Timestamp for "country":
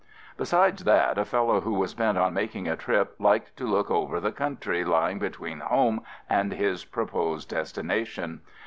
4.31-4.83